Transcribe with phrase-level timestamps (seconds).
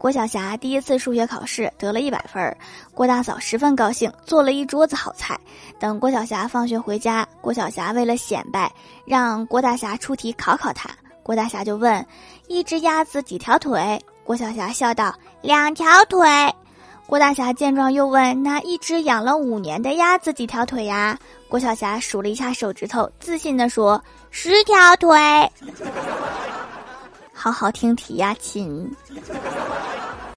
[0.00, 2.56] 郭晓霞第一次数学考试得了一百分，
[2.94, 5.38] 郭大嫂十分高兴，做了一桌子好菜。
[5.78, 8.72] 等郭晓霞放学回家，郭晓霞为了显摆，
[9.04, 10.88] 让郭大侠出题考考她。
[11.22, 12.04] 郭大侠就问
[12.48, 16.26] ：“一只鸭子几条腿？”郭晓霞笑道：“两条腿。”
[17.06, 25.18] 郭大侠见状又问：“那一只养了五年的鸭子几条腿呀？”郭晓霞数了一下手指头，自信地说：“十条腿。”
[27.34, 28.90] 好好听题呀，亲。